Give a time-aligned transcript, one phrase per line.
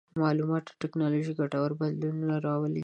[0.21, 2.79] مالوماتي ټکنالوژي ګټور بدلون راولي.